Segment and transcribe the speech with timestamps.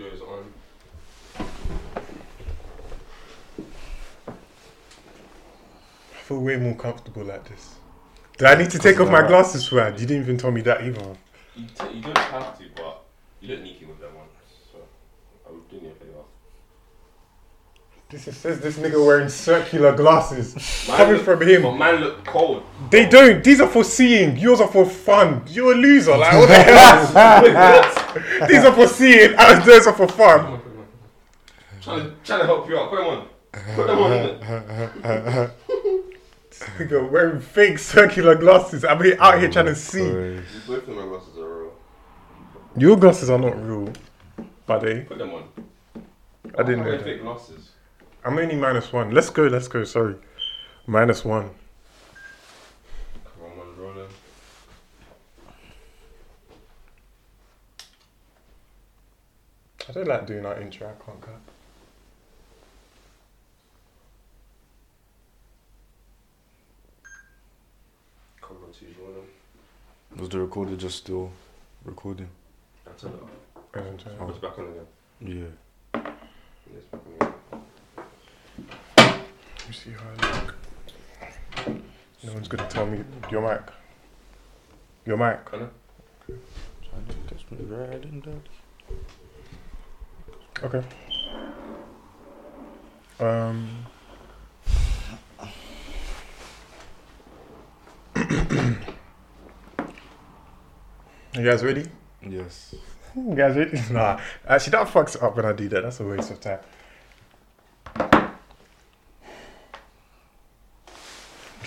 [0.00, 0.52] on.
[6.12, 7.76] I feel way more comfortable like this.
[8.38, 9.98] Do I need to take off my uh, glasses for that?
[9.98, 11.16] You didn't even tell me that either.
[11.54, 13.02] You, t- you don't have to, but
[13.40, 14.30] you look sneaky with them ones.
[14.72, 14.78] So
[15.48, 16.12] I would do you a favour.
[18.10, 20.54] This is, says this nigga wearing circular glasses
[20.88, 21.62] Mine coming look- from him.
[21.62, 22.62] But mine look cold.
[22.90, 23.42] They don't.
[23.42, 24.36] These are for seeing.
[24.36, 25.42] Yours are for fun.
[25.48, 26.16] You're a loser.
[26.16, 28.02] Like what the hell?
[28.48, 29.34] These are for seeing.
[29.38, 30.40] And those are for fun.
[30.40, 30.86] on, come on, come on.
[31.80, 32.90] Trying to, trying to help you out.
[32.90, 33.28] Put them on.
[33.74, 34.10] Put them on.
[34.10, 35.50] innit?
[36.78, 38.84] Nigga wearing fake circular glasses.
[38.84, 40.00] I'm here, out here oh trying to see.
[40.66, 41.72] Both of my glasses are real.
[42.76, 43.92] Your glasses are not real,
[44.66, 45.02] buddy.
[45.02, 45.48] Put them on.
[46.58, 47.04] I didn't Why know wear that.
[47.04, 47.70] fake glasses.
[48.24, 49.10] I'm only minus one.
[49.12, 49.44] Let's go.
[49.46, 49.84] Let's go.
[49.84, 50.16] Sorry,
[50.86, 51.50] minus one.
[53.24, 54.08] Come on, man, rolling.
[59.88, 60.88] I don't like doing that intro.
[60.88, 61.40] I can't cut.
[68.40, 69.28] Come on, two rolling.
[70.16, 71.30] Was the recorder just still
[71.84, 72.28] recording?
[72.86, 73.30] I turn it off.
[73.74, 74.12] I don't know.
[74.20, 74.86] Oh, it's back on again.
[75.20, 75.50] Yeah.
[75.94, 77.34] Yeah, it's back on again.
[78.96, 80.54] Let me see how I look.
[82.24, 83.62] No one's gonna tell me your mic.
[85.04, 85.44] Your mic.
[85.44, 85.70] Connor?
[87.28, 88.40] That's me riding daddy.
[90.62, 90.82] Okay.
[93.20, 93.68] Um.
[101.34, 101.86] you guys ready?
[102.22, 102.74] Yes.
[103.14, 103.78] You guys ready?
[103.90, 104.18] Nah.
[104.48, 105.82] Actually, that fucks up when I do that.
[105.82, 106.60] That's a waste of time.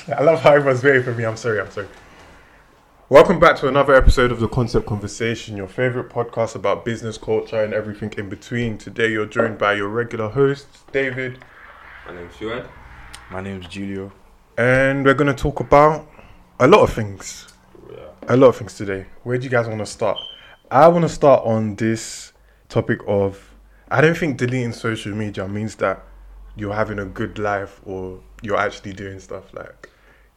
[0.08, 1.26] I love how everyone's waiting for me.
[1.26, 1.62] I'm sorry.
[1.62, 1.88] I'm sorry.
[3.10, 7.64] Welcome back to another episode of the Concept Conversation, your favorite podcast about business, culture,
[7.64, 8.78] and everything in between.
[8.78, 11.40] Today, you're joined by your regular hosts, David,
[12.06, 12.68] My name's Fuad.
[13.32, 14.12] My name's Julio.
[14.58, 16.08] and we're going to talk about
[16.60, 17.48] a lot of things.
[17.92, 17.98] Yeah.
[18.28, 19.08] a lot of things today.
[19.24, 20.18] Where do you guys want to start?
[20.70, 22.34] I want to start on this
[22.68, 23.56] topic of
[23.90, 26.04] I don't think deleting social media means that
[26.56, 29.90] you're having a good life or you're actually doing stuff like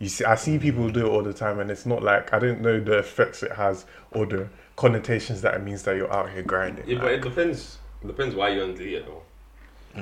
[0.03, 2.41] you see I see people do it all the time and it's not like I
[2.41, 6.31] don't know the effects it has or the connotations that it means that you're out
[6.31, 6.89] here grinding.
[6.89, 7.79] Yeah, but it depends.
[8.03, 9.23] It depends why you want to delete it though.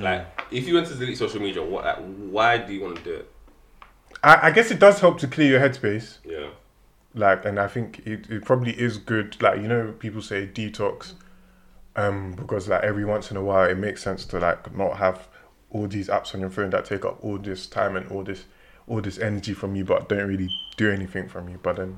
[0.01, 1.85] Like, if you want to delete social media, what?
[1.85, 1.99] Like,
[2.31, 3.31] why do you want to do it?
[4.23, 6.19] I, I guess it does help to clear your headspace.
[6.25, 6.49] Yeah.
[7.15, 11.15] like and i think it, it probably is good like you know people say detox
[11.97, 15.27] um because like every once in a while it makes sense to like not have
[15.71, 18.45] all these apps on your phone that take up all this time and all this
[18.91, 21.97] all this energy from you but don't really do anything from you but then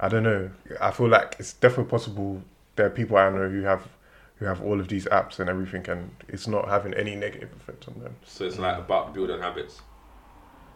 [0.00, 2.42] i don't know i feel like it's definitely possible
[2.76, 3.86] there are people i know who have
[4.38, 7.86] who have all of these apps and everything and it's not having any negative effect
[7.88, 9.82] on them So it's like about building habits,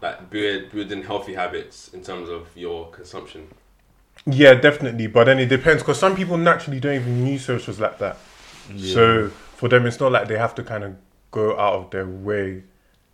[0.01, 3.47] like build, building healthy habits in terms of your consumption.
[4.25, 7.97] yeah definitely but then it depends because some people naturally don't even use socials like
[7.99, 8.17] that
[8.73, 8.93] Yeah.
[8.93, 10.95] So for them, it's not like they have to kind of
[11.31, 12.63] go out of their way.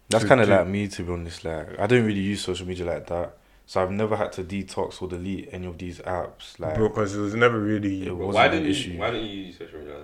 [0.10, 1.46] That's kind of like me, to be honest.
[1.46, 3.38] Like, I don't really use social media like that.
[3.68, 6.60] So I've never had to detox or delete any of these apps.
[6.60, 8.08] Like, because it was never really.
[8.08, 8.72] It wasn't why didn't you?
[8.72, 8.98] issue.
[8.98, 10.04] Why didn't you use social media?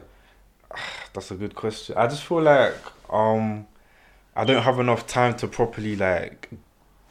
[1.13, 1.95] that's a good question.
[1.97, 2.75] I just feel like
[3.09, 3.67] um,
[4.35, 6.49] I don't have enough time to properly like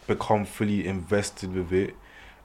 [0.06, 1.94] become fully invested with it,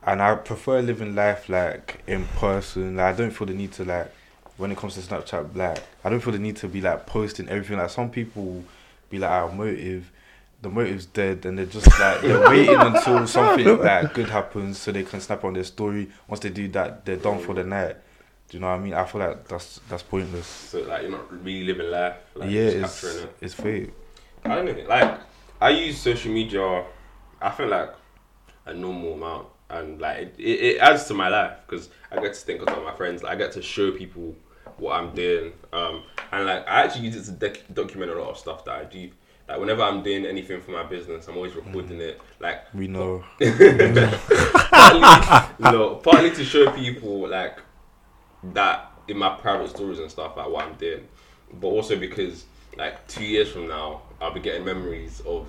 [0.04, 2.96] and I prefer living life like in person.
[2.96, 4.12] Like I don't feel the need to like
[4.58, 7.48] when it comes to Snapchat, like I don't feel the need to be like posting
[7.50, 7.78] everything.
[7.78, 8.64] Like some people
[9.10, 10.12] be like, "Our motive."
[10.62, 14.92] The motive's dead, and they're just like they're waiting until something like good happens so
[14.92, 16.10] they can snap on their story.
[16.28, 17.96] Once they do that, they're done for the night.
[18.50, 18.94] Do you know what I mean?
[18.94, 20.48] I feel like that's that's pointless.
[20.48, 22.16] So like you're not really living life.
[22.36, 23.36] Like, yeah, it's it.
[23.42, 23.92] it's fake.
[24.44, 24.86] I don't know.
[24.88, 25.20] Like
[25.62, 26.84] I use social media.
[27.42, 27.94] I feel like
[28.66, 32.34] a normal amount, and like it, it, it adds to my life because I get
[32.34, 33.24] to think about my friends.
[33.24, 34.36] I get to show people
[34.78, 38.32] what I'm doing, um, and like I actually use it to dec- document a lot
[38.32, 39.10] of stuff that I do.
[39.50, 42.02] Like whenever I'm doing anything for my business, I'm always recording mm.
[42.02, 42.22] it.
[42.40, 43.24] Like We know.
[44.70, 47.58] partly, no, partly to show people like
[48.54, 51.08] that in my private stories and stuff like what I'm doing,
[51.60, 52.46] but also because
[52.78, 55.48] like two years from now I'll be getting memories of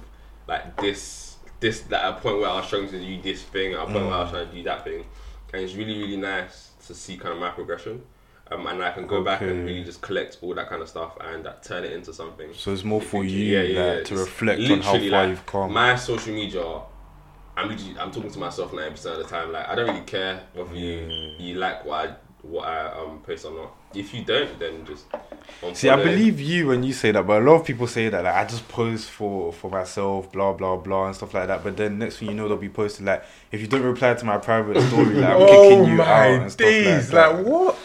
[0.49, 3.75] like this this that at a point where I was trying to do this thing,
[3.75, 4.33] at a point where I was mm.
[4.33, 5.05] trying to do that thing,
[5.53, 8.03] and it's really really nice to see kind of my progression.
[8.53, 11.17] Um, and I can go back and really just collect all that kind of stuff
[11.21, 12.53] and uh, turn it into something.
[12.53, 14.03] So it's more for you yeah, like, yeah.
[14.05, 15.73] to reflect on how far like, you've come.
[15.73, 16.65] My social media,
[17.57, 19.53] I'm I'm talking to myself ninety percent of the time.
[19.53, 23.45] Like I don't really care whether you you like what I what I um post
[23.45, 23.77] or not.
[23.95, 25.05] If you don't, then just
[25.75, 28.25] See, I believe you when you say that, but a lot of people say that
[28.25, 31.63] like I just post for for myself, blah blah blah, and stuff like that.
[31.63, 34.25] But then next thing you know, they'll be posting like, if you don't reply to
[34.25, 37.13] my private story, like I'm oh kicking you out and stuff days!
[37.13, 37.79] like Like, what?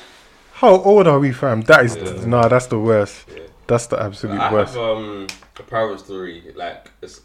[0.59, 1.61] How old are we, fam?
[1.61, 2.25] That is Yeah.
[2.25, 2.47] nah.
[2.47, 3.25] That's the worst.
[3.27, 3.39] Yeah.
[3.67, 4.43] That's the absolute worst.
[4.51, 4.73] I worst.
[4.75, 5.27] have um
[5.59, 7.21] a private story like it's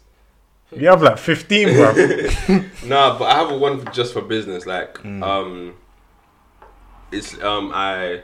[0.71, 1.91] You have like fifteen, bro.
[2.85, 4.65] Nah, but I have one just for business.
[4.65, 5.21] Like, Mm.
[5.23, 5.73] um,
[7.11, 8.21] it's um, I,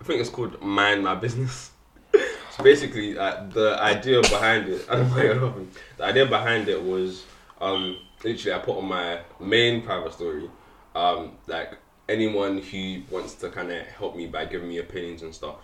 [0.00, 1.70] I think it's called mind my business.
[2.56, 5.66] so basically, uh, the idea behind it, I don't know.
[5.96, 7.24] The idea behind it was,
[7.60, 10.48] um, literally, I put on my main private story,
[10.94, 11.70] um, like
[12.12, 15.56] anyone who wants to kind of help me by giving me opinions and stuff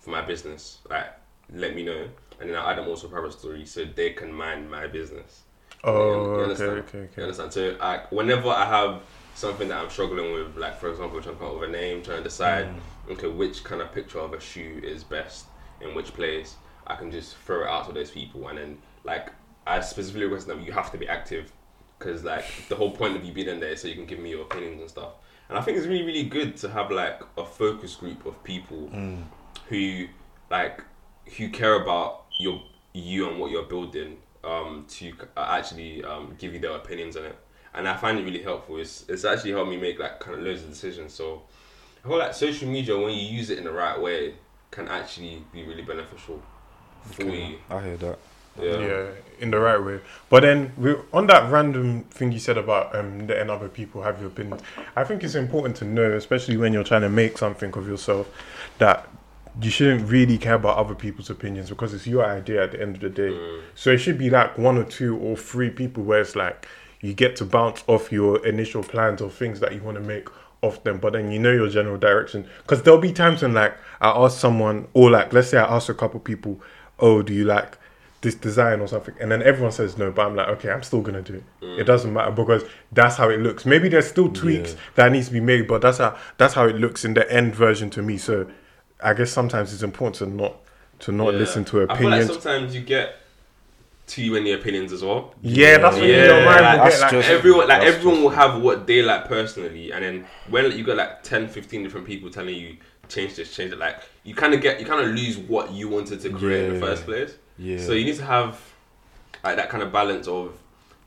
[0.00, 1.06] for my business, like
[1.52, 2.08] let me know,
[2.40, 5.42] and then I add them also private story so they can mind my business.
[5.84, 6.78] Oh, You okay, understand?
[6.88, 7.22] okay, You okay.
[7.22, 7.52] understand?
[7.52, 9.02] So, like, whenever I have
[9.34, 12.02] something that I'm struggling with, like for example, trying to come up with a name,
[12.02, 13.12] trying to decide, mm.
[13.12, 15.46] okay, which kind of picture of a shoe is best
[15.80, 16.56] in which place,
[16.86, 19.30] I can just throw it out to those people, and then like
[19.66, 21.52] I specifically request them, you have to be active,
[21.98, 24.18] because like the whole point of you being in there is so you can give
[24.18, 25.12] me your opinions and stuff.
[25.52, 28.88] And I think it's really, really good to have like a focus group of people
[29.68, 30.06] who
[30.50, 30.82] like
[31.36, 32.62] who care about your
[32.94, 37.26] you and what you're building um, to uh, actually um, give you their opinions on
[37.26, 37.36] it.
[37.74, 38.78] And I find it really helpful.
[38.78, 41.12] It's, it's actually helped me make like kind of loads of decisions.
[41.12, 41.42] So
[42.02, 44.36] I feel like social media, when you use it in the right way,
[44.70, 46.40] can actually be really beneficial
[47.10, 47.58] for you.
[47.68, 48.18] I hear that.
[48.60, 48.78] Yeah.
[48.78, 49.06] Yeah,
[49.40, 50.00] in the right way.
[50.28, 54.20] But then we on that random thing you said about um letting other people have
[54.20, 54.62] your opinions.
[54.94, 58.28] I think it's important to know, especially when you're trying to make something of yourself,
[58.78, 59.08] that
[59.60, 62.96] you shouldn't really care about other people's opinions because it's your idea at the end
[62.96, 63.38] of the day.
[63.74, 66.66] So it should be like one or two or three people where it's like
[67.00, 70.28] you get to bounce off your initial plans or things that you want to make
[70.62, 72.46] off them, but then you know your general direction.
[72.62, 75.88] Because there'll be times when like I ask someone, or like let's say I ask
[75.88, 76.60] a couple people,
[77.00, 77.76] oh, do you like
[78.22, 81.00] this design or something, and then everyone says no, but I'm like, okay, I'm still
[81.02, 81.44] gonna do it.
[81.60, 81.86] It mm.
[81.86, 83.66] doesn't matter because that's how it looks.
[83.66, 84.78] Maybe there's still tweaks Yeah.
[84.94, 87.54] that needs to be made, but that's how that's how it looks in the end
[87.54, 88.16] version to me.
[88.18, 88.46] So
[89.02, 90.56] I guess sometimes it's important to not
[91.00, 91.40] to not Yeah.
[91.40, 92.42] listen to I feel like opinions.
[92.42, 93.16] sometimes you get
[94.06, 95.34] too many opinions as well.
[95.42, 98.22] yeah, that's when Yeah, your mind will that's get like just- everyone like everyone just-
[98.22, 102.06] will have what they like personally and then when you got like 10 15 different
[102.06, 102.76] people telling you
[103.08, 105.88] change this change it like you kind of get you kind of lose what you
[105.88, 107.78] wanted to create in the first place Yeah.
[107.78, 108.58] so you need to have
[109.44, 110.58] like that kind of balance of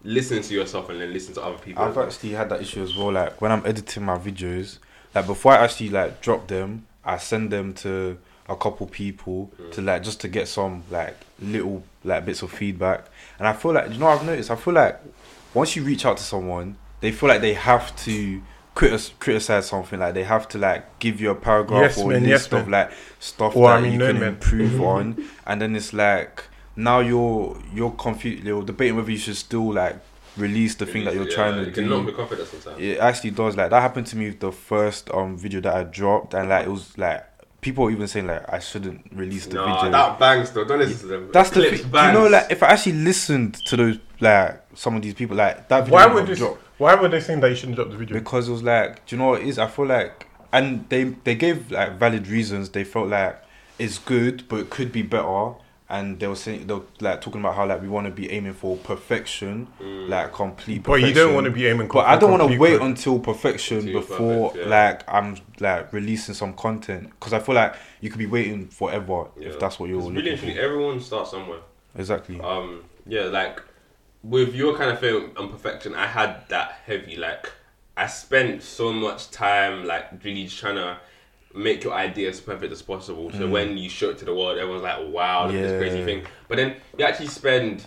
[0.04, 2.96] listening to yourself and then listen to other people I've actually had that issue as
[2.96, 3.12] well.
[3.12, 4.78] Like when I'm editing my videos,
[5.14, 9.72] like before I actually like drop them, I send them to a couple people mm.
[9.72, 13.06] to like just to get some like little like bits of feedback.
[13.40, 14.52] And I feel like you know what I've noticed.
[14.52, 15.00] I feel like
[15.54, 18.42] once you reach out to someone, they feel like they have to
[18.75, 20.00] critis- criticize something.
[20.00, 22.54] Like they have to like give you a paragraph Yes, or man, a yes, list
[22.54, 24.30] of like stuff Or, that I mean, you no, can man.
[24.33, 25.25] improve on.
[25.45, 26.44] And then it's like
[26.75, 28.44] now you're you're confused.
[28.44, 29.98] You're debating whether you should still like
[30.38, 31.81] release the thing that you're Yeah, trying to it do.
[31.81, 32.13] can knock me
[32.45, 33.56] sometimes It actually does.
[33.56, 36.66] Like that happened to me with the first um video that I dropped, and like
[36.66, 37.25] it was like
[37.62, 39.89] people even saying like I shouldn't release the no video.
[39.92, 41.92] that bangs though don't listen to them That's the Clips thing.
[41.92, 45.38] Do you know, like if I actually listened to those like some of these people,
[45.38, 46.19] like that video Why would you?
[46.19, 46.39] have this?
[46.39, 48.18] dropped Why were they saying that you shouldn't drop the video?
[48.19, 49.57] because it was like, do you know what it is?
[49.60, 52.69] I feel like, and they they gave like valid reasons.
[52.69, 53.42] They felt like
[53.80, 55.53] it's good, but it could be better.
[55.88, 58.32] And they were saying they were like talking about how like we want to be
[58.32, 60.82] aiming for perfection, like complete.
[60.82, 61.89] But you don't want to be aiming.
[61.89, 62.82] But I don't want to wait good.
[62.82, 64.75] until perfection before perfect, yeah.
[64.75, 69.27] like I'm like releasing some content because I feel like you could be waiting forever
[69.38, 69.50] Yeah.
[69.50, 70.60] if that's what you're It's looking really for.
[70.60, 71.60] everyone starts somewhere
[71.96, 72.39] Exactly.
[72.41, 73.62] um yeah like
[74.29, 77.51] with your kind of film on perfection i had that heavy like
[77.96, 80.98] i spent so much time like really trying to
[81.53, 84.58] make your idea as perfect as possible so when you show it to the world
[84.58, 86.05] everyone's like wow at this crazy Mm.
[86.05, 87.86] Thing but then you actually spend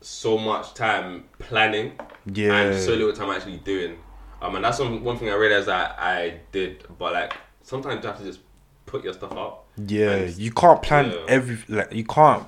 [0.00, 1.92] so much time planning
[2.32, 2.54] Yeah.
[2.54, 3.98] and so little time actually doing
[4.40, 8.08] um and that's one, one thing i realized that i did but like sometimes you
[8.10, 8.40] have to just
[8.86, 11.16] put your stuff up yeah, you can't plan yeah.
[11.26, 12.46] every like you can't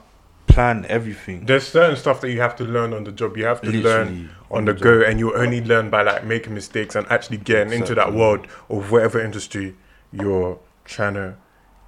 [0.56, 1.44] plan everything.
[1.44, 3.36] There's certain stuff that you have to learn on the job.
[3.36, 6.02] You have to Literally, learn on on the the go, and you only learn by
[6.02, 9.76] like making mistakes and actually getting into that world of whatever industry
[10.12, 11.36] you're trying to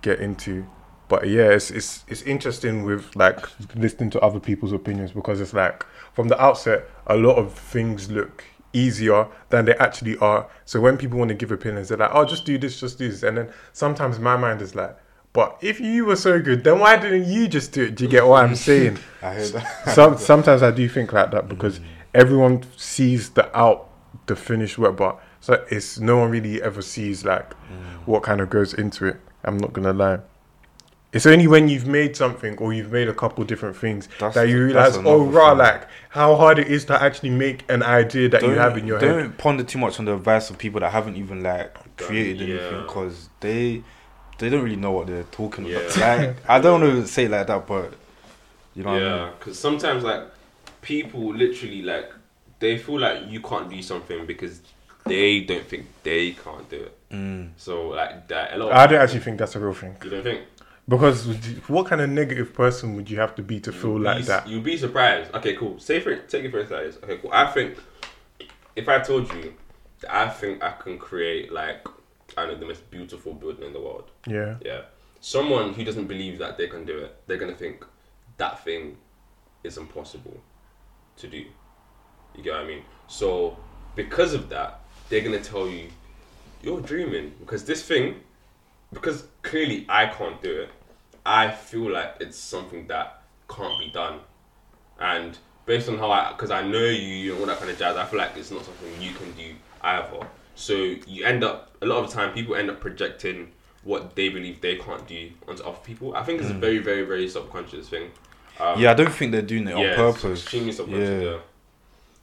[0.03, 0.67] get into.
[1.09, 3.39] But yeah, it's it's it's interesting with like
[3.75, 8.11] listening to other people's opinions because it's like from the outset, a lot of things
[8.11, 8.45] look
[8.75, 10.47] easier than they actually are.
[10.67, 13.09] So when people want to give opinions, they're like, "Oh, just do this, just do
[13.09, 14.95] this," and then sometimes my mind is like.
[15.32, 17.94] But if you were so good, then why didn't you just do it?
[17.94, 18.99] Do you get what I'm saying?
[19.23, 19.88] I heard that.
[19.94, 21.80] Some sometimes I do think like that because
[22.14, 23.88] everyone sees the out
[24.26, 28.06] the finished work, but so it's no one really ever sees like Mm.
[28.06, 29.16] what kind of goes into it.
[29.44, 30.20] I'm not gonna lie.
[31.12, 34.49] It's only when you've made something or you've made a couple different things That's- that
[34.49, 35.58] you realize, oh, rah, thing.
[35.58, 38.99] like how hard it is to actually make an idea that you have in your
[38.99, 39.08] head.
[39.08, 42.56] don't ponder too much on the advice of people that haven't even like created Yeah.
[42.56, 43.82] anything because they
[44.38, 45.97] they don't really know what they're talking about.
[45.97, 47.92] Like I don't want to say it like that, but
[48.75, 49.33] you know what I yeah, mean.
[49.38, 50.23] because sometimes like
[50.83, 52.11] people literally like
[52.61, 54.61] they feel like you can't do something because
[55.04, 56.95] they don't think they can't do it.
[57.11, 57.50] Mm.
[57.57, 58.73] So like that a lot.
[58.73, 60.42] I don't actually think that's a real thing You don't think?
[60.88, 64.02] because you- what kind of negative person would you have to be to feel You'd
[64.02, 64.49] like be, that?
[64.49, 65.35] You'd be surprised.
[65.35, 65.78] Okay, cool.
[65.78, 66.99] Say for take it for instance.
[67.02, 67.30] Okay, cool.
[67.33, 67.76] I think
[68.76, 69.54] if I told you
[70.00, 71.87] that I think I can create like
[72.47, 74.11] Don't the most beautiful building in the world.
[74.26, 74.83] Yeah, Yeah.
[75.21, 77.85] Someone who doesn't believe that they can do it, they're gonna think
[78.37, 78.97] that thing
[79.64, 80.40] is impossible
[81.16, 81.45] to do.
[82.37, 82.83] You get what I mean?
[83.09, 83.57] So
[83.97, 85.88] because of that, they're gonna tell you
[86.62, 88.21] you're dreaming because this thing,
[88.92, 90.71] because clearly I can't do it.
[91.26, 94.21] I feel like it's something that can't be done,
[95.00, 97.97] and based on how I, because I know you and all that kind of jazz,
[97.97, 100.26] I feel like it's not something you can do either.
[100.59, 100.75] So
[101.07, 103.53] you end up a lot of the time people end up projecting
[103.85, 106.15] what they believe they can't do onto other people.
[106.17, 108.11] I think it's a very, very, very subconscious thing.
[108.59, 110.43] Um, Yeah, I don't think they're doing it on yeah, it's purpose.
[110.43, 111.23] extremely subconscious.
[111.23, 111.31] Yeah.
[111.31, 111.38] Yeah.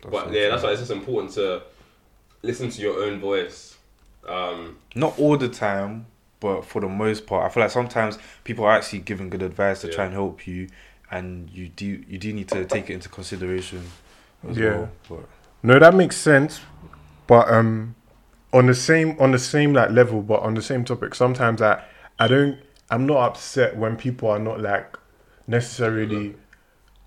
[0.01, 1.63] That's But yeah, that's why it's just important to
[2.41, 3.77] listen to your own voice.
[4.27, 6.07] Um, Not all the time,
[6.41, 9.79] but for the most part, I feel like sometimes people are actually giving good advice
[9.81, 10.67] to try and help you,
[11.09, 13.83] and you do you do need to take it into consideration.
[14.47, 14.77] As Yeah.
[14.77, 14.89] Well.
[15.07, 15.25] But
[15.63, 16.59] no, that makes sense.
[17.27, 17.95] But um,
[18.55, 21.83] on the same on the same like level, but on the same topic, sometimes I
[22.19, 22.57] I don't
[22.89, 24.97] I'm not upset when people are not like
[25.47, 26.35] necessarily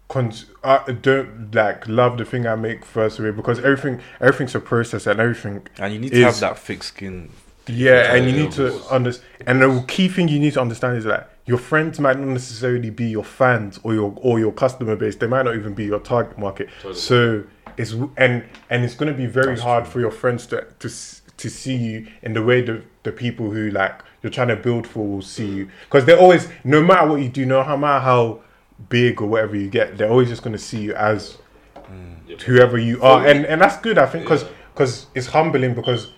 [0.09, 4.61] cons- I don't like love the thing I make first away because everything everything's a
[4.61, 7.31] process and everything and you need to have that thick skin.
[7.67, 9.29] Yeah, and you need to understand.
[9.47, 12.89] And the key thing you need to understand is that your friends might not necessarily
[12.89, 15.17] be your fans or your or your customer base.
[15.17, 16.69] They might not even be your target market.
[16.79, 16.95] Totally.
[16.95, 17.45] So
[17.77, 19.93] it's and and it's going to be very That's hard true.
[19.93, 23.51] for your friends to to s- to see you in the way the the people
[23.51, 27.09] who like you're trying to build for will see you because they're always no matter
[27.09, 28.41] what you do, no matter how
[28.89, 31.39] big or whatever you get, they're always just going to see you as
[31.75, 32.17] mm.
[32.27, 32.37] yeah.
[32.37, 33.99] whoever you are, and and that's good.
[33.99, 35.09] I think because Yeah.
[35.15, 36.13] it's humbling because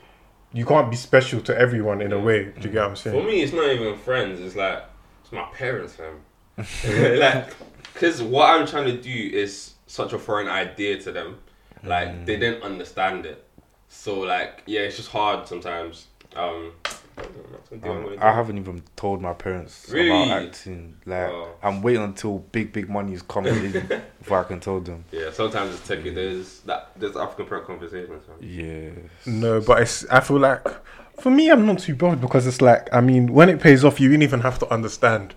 [0.52, 2.44] you can't be special to everyone in a way.
[2.44, 2.98] Do you get what I'm mm.
[2.98, 3.22] saying?
[3.22, 4.40] For me, it's not even friends.
[4.40, 4.84] It's like
[5.22, 6.20] it's my parents, fam.
[7.18, 7.54] like,
[7.92, 11.38] because what I'm trying to do is such a foreign idea to them.
[11.82, 12.40] Like they mm.
[12.40, 13.46] didn't understand it.
[13.92, 16.06] So like, yeah, it's just hard sometimes.
[16.36, 16.72] Um,
[17.18, 18.18] I don't know what to do, I'm Um.
[18.20, 20.08] I haven't even told my parents Really?
[20.10, 20.96] about acting.
[21.04, 21.48] Like Oh.
[21.62, 23.72] I'm waiting until big big money is coming in
[24.20, 25.04] before I can tell them.
[25.10, 26.10] Yeah, sometimes it's tricky.
[26.10, 26.92] There's that.
[26.96, 28.22] There's African parent conversations.
[28.26, 28.36] fam.
[28.40, 28.90] Yeah.
[29.26, 30.06] No, but it's.
[30.08, 30.64] I feel like
[31.20, 33.98] for me, I'm not too bothered because it's like I mean, when it pays off,
[34.00, 35.34] you don't even have to understand.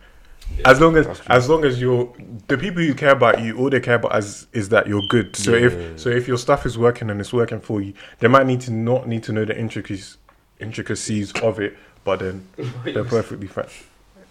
[0.65, 2.13] As long as as long as you're
[2.47, 5.35] the people who care about you, all they care about is is that you're good.
[5.35, 5.67] So Yeah.
[5.67, 8.61] if so if your stuff is working and it's working for you, they might need
[8.61, 10.17] to not need to know the intricacies
[10.59, 12.47] intricacies of it, but then
[12.85, 13.65] they're perfectly fine.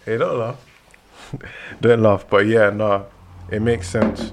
[0.05, 0.65] Hey, don't laugh.
[1.81, 2.25] don't laugh.
[2.29, 3.05] But yeah, no,
[3.49, 4.31] it makes sense.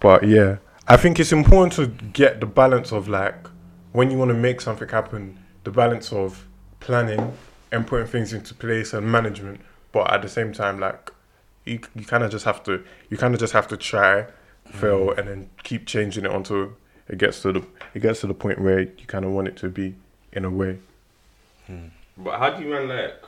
[0.00, 0.56] But yeah,
[0.88, 3.48] I think it's important to get the balance of like
[3.92, 6.46] when you want to make something happen, the balance of
[6.80, 7.32] planning
[7.72, 9.60] and putting things into place and management.
[9.96, 11.10] But at the same time, like
[11.64, 14.26] you, you kind of just have to, you kind of just have to try,
[14.66, 16.74] fail, and then keep changing it until
[17.08, 19.56] it gets to the, it gets to the point where you kind of want it
[19.56, 19.94] to be
[20.34, 20.76] in a way.
[22.18, 23.22] But how do you man like?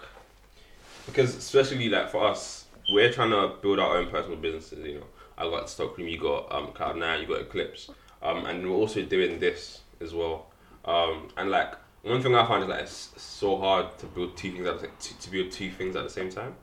[1.06, 4.86] Because especially like for us, we're trying to build our own personal businesses.
[4.86, 5.06] You know,
[5.38, 7.88] I got Stockroom, you got um Cloud Nine, you got Eclipse,
[8.22, 10.48] um, and we're also doing this as well.
[10.84, 14.52] Um, and like one thing I find is like it's so hard to build two
[14.52, 16.54] things at the, to, to build two things at the same time.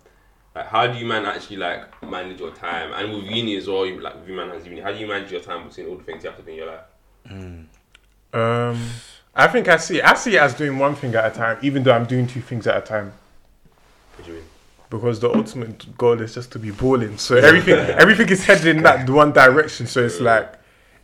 [0.53, 2.93] Like, how do you man actually like manage your time?
[2.93, 4.81] And with uni as well, you, like with man has uni.
[4.81, 6.57] How do you manage your time between all the things you have to do in
[6.57, 7.67] your life?
[8.33, 8.89] Um,
[9.33, 11.83] I think I see, I see it as doing one thing at a time, even
[11.83, 13.13] though I'm doing two things at a time.
[14.15, 14.47] What do you mean?
[14.89, 17.17] because the ultimate goal is just to be balling.
[17.17, 19.87] So everything everything is headed in that one direction.
[19.87, 20.53] So it's like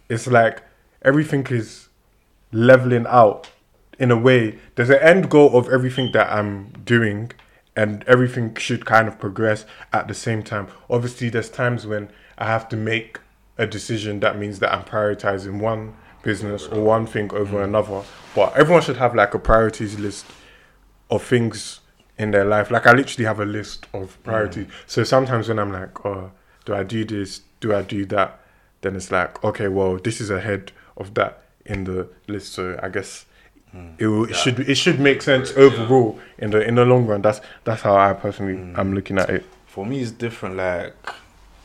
[0.10, 0.62] it's like
[1.02, 1.88] everything is
[2.52, 3.50] leveling out
[4.02, 4.58] in a way.
[4.76, 7.32] There's an end goal of everything that I'm doing
[7.76, 10.68] and everything should kind of progress at the same time.
[10.90, 13.20] Obviously there's times when I have to make
[13.60, 17.64] a decision that means that I'm prioritizing one business or one thing over mm.
[17.64, 18.02] another.
[18.34, 20.26] But everyone should have like a priorities list
[21.12, 21.82] of things
[22.18, 22.72] in their life.
[22.72, 24.66] Like I literally have a list of priorities.
[24.66, 24.72] Mm.
[24.88, 26.32] So sometimes when I'm like, oh,
[26.66, 27.42] do I do this?
[27.60, 28.40] Do I do that?
[28.82, 32.54] Then it's like, okay, well, this is ahead of that in the list.
[32.54, 33.26] So I guess
[33.98, 37.22] it, will, it should it should make sense overall in the in the long run.
[37.22, 38.78] That's that's how I personally Mm.
[38.78, 39.46] am looking at it.
[39.68, 40.58] For me, it's different.
[40.58, 40.96] Like,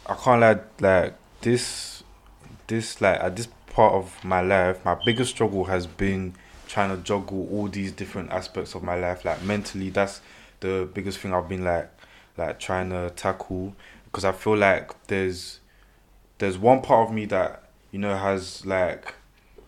[0.06, 0.60] I can't lie.
[0.80, 2.04] Like this,
[2.68, 6.34] this like at this part of my life, my biggest struggle has been
[6.68, 9.24] trying to juggle all these different aspects of my life.
[9.24, 10.20] Like mentally, that's
[10.60, 11.90] the biggest thing I've been like,
[12.36, 15.58] like trying to tackle because I feel like there's,
[16.38, 19.14] there's one part of me that you know has like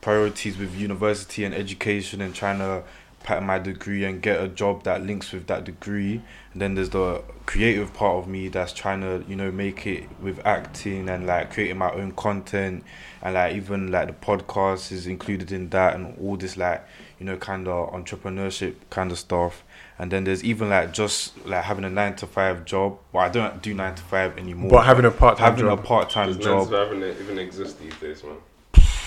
[0.08, 2.82] priorities with university and education and trying to
[3.24, 6.22] pattern my degree and get a job that links with that degree.
[6.54, 10.08] And then there's the creative part of me that's trying to you know make it
[10.22, 12.84] with acting and like creating my own content.
[13.20, 16.82] And like even like the podcast is included in that and all this like
[17.18, 19.62] you know kind of entrepreneurship kind of stuff.
[19.98, 22.98] And then there's even like just like having a nine to five job.
[23.12, 24.70] Well i don't do nine to five anymore.
[24.70, 26.70] But having a part time having job, a part-time Does nine job.
[26.70, 28.38] to five even, even exist these days, man?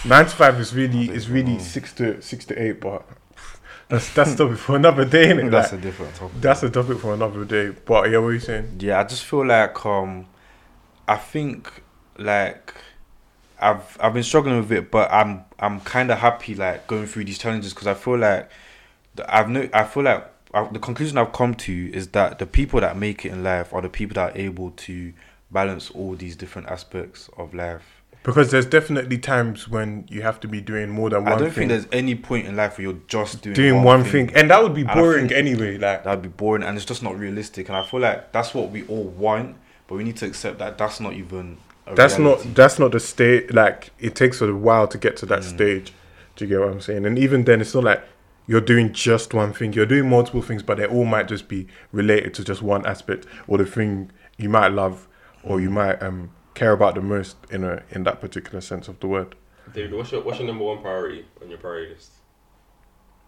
[0.06, 2.82] Nine to five is really is really six to six to eight.
[2.82, 3.06] But
[3.88, 5.28] that's that's a topic for another day.
[5.28, 5.52] Innit?
[5.52, 7.70] that's a different topic that's a topic for another day.
[7.86, 8.78] But yeah, what are you saying?
[8.80, 10.28] Yeah, I just feel like um,
[11.08, 11.84] I think
[12.18, 12.74] like
[13.60, 17.26] I've I've been struggling with it, but I'm I'm kind of happy like going through
[17.26, 18.50] these challenges because I feel like
[19.28, 22.82] I've no I feel like i the conclusion I've come to is that the people
[22.82, 25.14] that make it in life are the people that are able to
[25.52, 28.01] balance all these different aspects of life.
[28.24, 31.46] Because there's definitely times when you have to be doing more than one I don't
[31.50, 31.68] thing.
[31.68, 34.32] think there's any point in life where you're just doing doing one thing.
[34.36, 35.78] and that would be boring anyway.
[35.80, 37.68] Like That'd be boring and it's just not realistic.
[37.70, 39.56] And I feel like that's what we all want,
[39.88, 41.58] but we need to accept that that's not even.
[41.88, 42.48] A that's reality.
[42.50, 43.54] not that's not the state.
[43.56, 45.56] Like it takes a while to get to that Mm.
[45.56, 45.94] stage.
[46.36, 47.08] Do you get what I'm saying?
[47.08, 48.04] And even then, it's not like
[48.46, 49.74] you're doing just one thing.
[49.74, 53.26] You're doing multiple things, but they all might just be related to just one aspect
[53.48, 55.08] or the thing you might love
[55.44, 55.62] or Mm.
[55.64, 59.08] you might um care about the most in a in that particular sense of the
[59.08, 59.36] word.
[59.74, 62.12] David, what's your what's your number one priority on your priority list?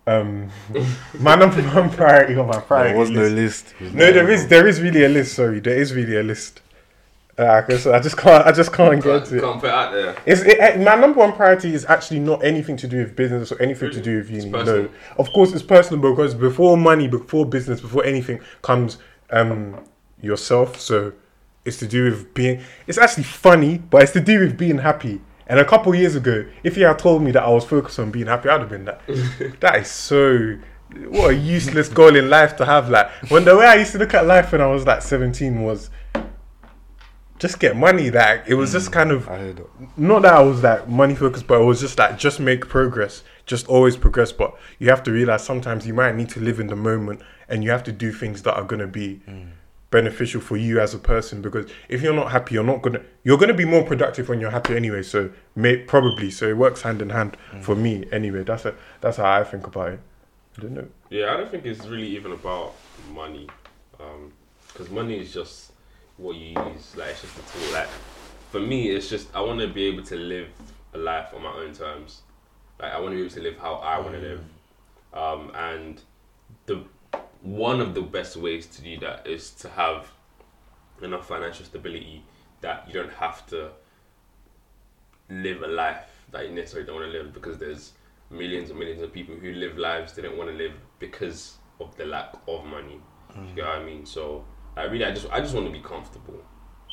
[0.05, 0.49] Um,
[1.19, 3.73] my number one priority on my priority There was no list.
[3.79, 3.93] list.
[3.95, 5.33] No, there is there is really a list.
[5.35, 6.61] Sorry, there is really a list.
[7.39, 9.41] Uh, I guess I just can't I just can't get Can't, to it.
[9.41, 10.15] can't put it out there.
[10.25, 13.59] It's, it, my number one priority is actually not anything to do with business or
[13.61, 14.51] anything to do with It's uni.
[14.51, 14.83] personal.
[14.83, 18.97] No, of course it's personal because before money, before business, before anything comes
[19.31, 19.79] um
[20.21, 20.79] yourself.
[20.79, 21.13] So
[21.65, 22.61] it's to do with being.
[22.87, 25.21] It's actually funny, but it's to do with being happy.
[25.47, 28.11] And a couple years ago, if you had told me that I was focused on
[28.11, 29.01] being happy, I'd have been that.
[29.59, 30.57] that is so.
[31.07, 32.89] What a useless goal in life to have.
[32.89, 35.63] Like when the way I used to look at life when I was like seventeen
[35.63, 35.89] was
[37.39, 38.11] just get money.
[38.11, 39.27] Like it was just kind of
[39.97, 43.23] not that I was like money focused, but it was just like just make progress,
[43.45, 44.31] just always progress.
[44.31, 47.63] But you have to realize sometimes you might need to live in the moment, and
[47.63, 49.21] you have to do things that are gonna be
[49.93, 51.41] beneficial for you as a person.
[51.41, 54.51] Because if you're not happy, you're not gonna you're gonna be more productive when you're
[54.51, 55.03] happy anyway.
[55.03, 58.43] So may, probably so it works hand in hand for me anyway.
[58.43, 59.99] That's a that's how I think about it.
[60.57, 60.87] I don't know.
[61.09, 62.73] Yeah, I don't think it's really even about
[63.11, 63.47] money,
[64.67, 65.73] because money is just
[66.17, 66.95] what you use.
[66.97, 67.73] Like it's just a tool.
[67.73, 67.89] Like
[68.51, 70.49] for me, it's just I want to be able to live
[70.95, 72.23] a life on my own terms.
[72.79, 74.41] Like I want to be able to live how I want to live,
[75.13, 76.01] um, and
[76.65, 76.83] the
[77.43, 80.07] one of the best ways to do that is to have
[81.01, 82.23] enough financial stability
[82.61, 83.69] that you don't have to
[85.29, 87.91] live a life that you necessarily don't want to live because there's
[88.29, 91.95] millions and millions of people who live lives they don't want to live because of
[91.97, 92.99] the lack of money.
[93.35, 94.05] You get what I mean?
[94.05, 94.45] So
[94.77, 96.39] I really, I just, I just want to be comfortable.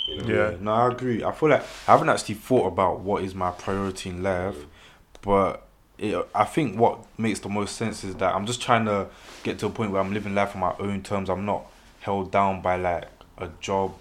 [0.09, 0.35] You know?
[0.35, 0.57] Yeah.
[0.61, 1.23] No, I agree.
[1.23, 4.57] I feel like I haven't actually thought about what is my priority in life,
[5.23, 5.69] but
[6.01, 9.09] it, I think what makes the most sense is that I'm just trying to
[9.43, 11.29] get to a point where I'm living life on my own terms.
[11.29, 11.67] I'm not
[12.01, 13.93] held down by like a job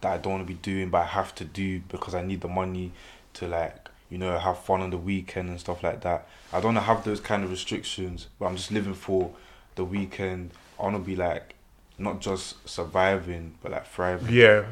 [0.00, 2.42] that I don't want to be doing, but I have to do because I need
[2.42, 2.92] the money
[3.34, 6.28] to like you know have fun on the weekend and stuff like that.
[6.52, 9.32] I don't have those kind of restrictions, but I'm just living for
[9.74, 10.52] the weekend.
[10.78, 11.54] I want to be like
[11.98, 14.32] not just surviving, but like thriving.
[14.32, 14.64] Yeah,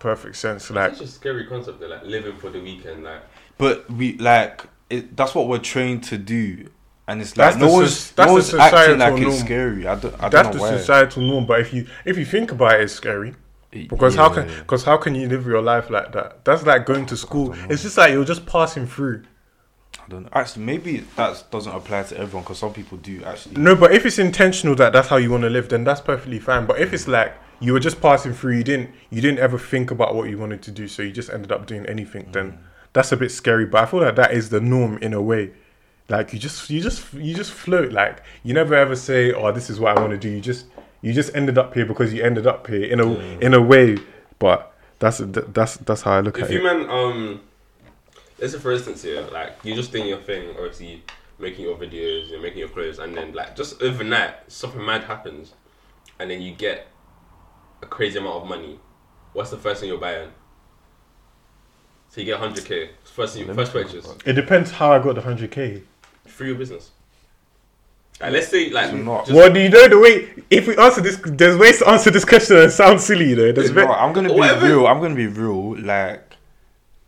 [0.00, 0.68] perfect sense.
[0.72, 1.78] Like It's such a scary concept.
[1.78, 3.04] They're like living for the weekend.
[3.04, 3.22] Like
[3.58, 6.68] But we like it, that's what we're trained to do,
[7.08, 9.40] and it's That's like no the one's that's no the one's acting like societal it's
[9.40, 9.86] scary.
[9.86, 10.14] I don't.
[10.14, 10.78] I that's don't the know why.
[10.78, 11.46] societal norm.
[11.46, 13.34] But if you if you think about it, it's scary.
[13.70, 16.44] Because how can because how can you live your life like that?
[16.44, 17.54] That's like going to school.
[17.70, 19.24] It's just like you're just passing through.
[19.98, 20.28] I don't know.
[20.32, 23.56] Actually, maybe that doesn't apply to everyone because some people do actually.
[23.56, 26.38] No, but if it's intentional that that's how you want to live, then that's perfectly
[26.38, 26.66] fine.
[26.66, 27.12] But if it's mm.
[27.12, 30.36] like you were just passing through, you didn't you didn't ever think about what you
[30.36, 32.58] wanted to do, so you just ended up doing anything, then mm.
[32.92, 33.66] That's a bit scary.
[33.66, 35.52] But I feel like that is the norm in a way.
[36.08, 37.92] Like you just you just you just float.
[37.92, 40.66] Like you never ever say, "Oh, this is what I want to do." You just
[41.00, 43.98] you just ended up here because you ended up here in a in a way.
[44.38, 46.62] But that's that's that's how I look if at you it.
[46.64, 47.40] man, um,
[48.38, 50.50] let's say for instance here, like you're just doing your thing.
[50.50, 51.02] Obviously,
[51.38, 55.54] making your videos, you're making your clothes, and then like just overnight something mad happens,
[56.18, 56.88] and then you get
[57.82, 58.78] a crazy amount of money.
[59.32, 60.30] What's the first thing you're buying?
[62.12, 62.88] So you get 100k.
[63.04, 65.82] First, thing, first think it depends how I got the hundred k.
[66.26, 66.90] through your business.
[68.20, 70.28] Like, let's say like So not- just- Well, do you know the way?
[70.50, 73.30] If we answer this, there's ways to answer this question and it sounds silly.
[73.30, 74.66] You know, there's No, ve- I'm gonna be Whatever.
[74.66, 74.86] real.
[74.86, 75.78] I'm gonna be real.
[75.80, 76.36] Like,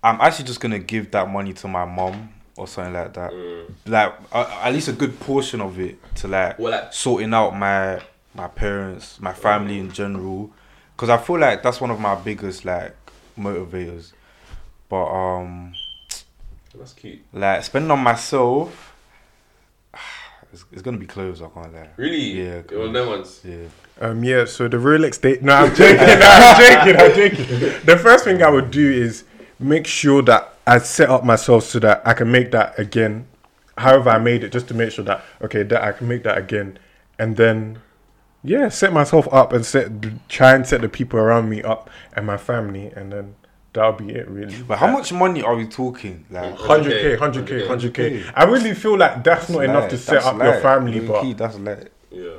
[0.03, 3.31] I'm actually just gonna give that money to my mom or something like that.
[3.31, 3.65] Mm.
[3.87, 7.55] Like, uh, at least a good portion of it to like Well, like- sorting out
[7.59, 8.01] my
[8.35, 10.51] my parents, my family in general,
[10.97, 12.95] because I feel like that's one of my biggest like
[13.39, 14.13] motivators.
[14.89, 15.75] But um,
[16.77, 17.21] that's cute.
[17.33, 18.95] like spending on myself,
[20.53, 21.43] it's, it's gonna be clothes.
[21.43, 21.89] I can't lie.
[21.97, 22.43] Really?
[22.43, 23.41] Yeah, It was no ones.
[23.45, 23.67] Yeah.
[24.01, 25.43] Um, yeah, so the Rolex date.
[25.43, 25.97] No, I'm joking.
[25.97, 27.01] no, I'm joking.
[27.01, 27.87] I'm joking.
[27.87, 29.25] The first thing I would do is
[29.59, 33.27] make sure that I set up myself so that I can make that again.
[33.77, 36.39] However, I made it just to make sure that okay, that I can make that
[36.39, 36.79] again,
[37.19, 37.81] and then
[38.43, 39.91] yeah, set myself up and set
[40.29, 43.35] try and set the people around me up and my family, and then
[43.75, 44.63] that'll be it really.
[44.63, 46.25] But how much money are we talking?
[46.31, 47.67] Like, Hundred k, hundred k, 100K.
[47.69, 48.25] hundred k.
[48.35, 51.13] I really feel like that's not enough to set that's up your like- family, low
[51.15, 52.31] but key, that's like Yeah.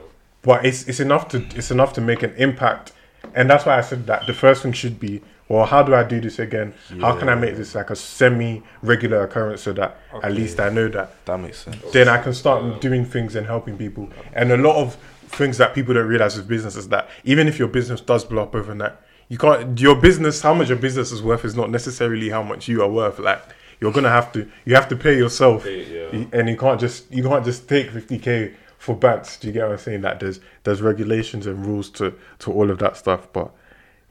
[0.42, 2.94] but it's it's enough to it's enough to make an impact
[3.34, 5.20] and that's why i said that the first thing should be
[5.50, 8.62] well how do i do this again how can i make this like a semi
[8.84, 10.28] regular occurrence so that Okay.
[10.28, 11.78] at least i know that that makes sense.
[11.92, 14.96] then i can start doing things and helping people and a lot of
[15.40, 18.44] things that people don't realize with business is that even if your business does blow
[18.44, 18.94] up overnight
[19.30, 22.68] you can't your business how much your business is worth is not necessarily how much
[22.68, 23.42] you are worth like
[23.80, 25.84] you're gonna have to you have to pay yourself Pay,
[26.14, 26.26] yeah.
[26.32, 29.72] And you can't just you can't just take 50k for bats do you get what
[29.72, 33.52] i'm saying that there's there's regulations and rules to to all of that stuff but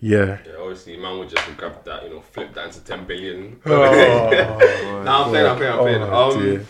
[0.00, 3.60] yeah Yeah, obviously, man would just grab that, you know, flip that into 10 billion.
[3.64, 6.02] oh, Nah, I'm playing, I'm playing, I'm playing.
[6.02, 6.66] Oh, um, dear.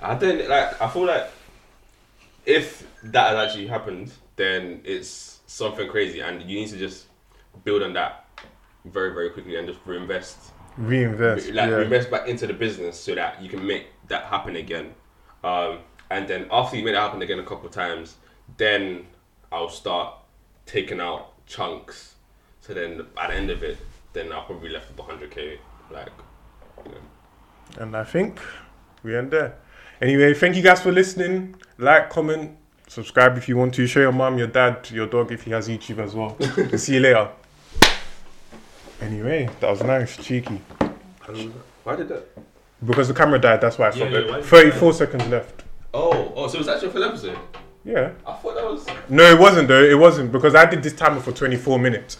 [0.00, 0.80] I don't like.
[0.80, 1.30] I feel like
[2.44, 7.06] if that has actually happened, then it's something crazy, and you need to just
[7.64, 8.26] build on that
[8.84, 11.76] very, very quickly and just reinvest, reinvest like yeah.
[11.76, 14.94] reinvest back into the business so that you can make that happen again.
[15.44, 15.78] Um,
[16.10, 18.16] and then after you make that happen again a couple of times,
[18.56, 19.06] then
[19.50, 20.14] I'll start
[20.66, 22.14] taking out chunks.
[22.60, 23.78] So then at the end of it,
[24.12, 25.58] then I'll probably left with 100k.
[25.90, 26.08] Like,
[26.84, 26.98] you know.
[27.78, 28.40] and i think
[29.02, 29.58] we end there
[30.00, 32.56] anyway thank you guys for listening like comment
[32.88, 35.68] subscribe if you want to show your mom your dad your dog if he has
[35.68, 36.36] youtube as well
[36.78, 37.28] see you later
[39.02, 40.60] anyway that was nice cheeky
[41.84, 42.26] why did that?
[42.84, 45.64] because the camera died that's why i Yeah, stopped yeah, it why- 34 seconds left
[45.94, 47.38] Oh, oh, so it was actually a full episode.
[47.84, 48.86] yeah I thought that was.
[49.10, 49.84] No, it wasn't though.
[49.84, 52.16] It wasn't because I did this timer for 24 minutes,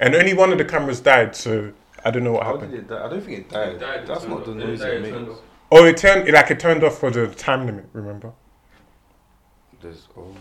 [0.00, 1.36] and only one of the cameras died.
[1.36, 1.72] So
[2.04, 2.72] I don't know what How happened.
[2.72, 3.04] did it die?
[3.06, 3.68] I don't think it died.
[3.74, 4.56] It died, it That's turned not the off.
[4.56, 5.38] noise It died, it it turned makes.
[5.38, 5.44] off.
[5.70, 7.84] Oh, it turned like it turned off for the time limit.
[7.92, 8.32] Remember?
[9.80, 10.34] There's oh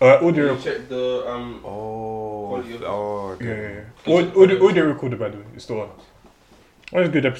[0.00, 0.54] Uh, audio.
[0.54, 1.60] You check the um.
[1.64, 3.62] oh Quality of- oh Yeah, okay.
[3.62, 4.14] yeah, yeah.
[4.18, 5.44] Audio, audio, audio recorder by the way.
[5.54, 5.90] It's still on.
[6.92, 7.38] That was a good episode.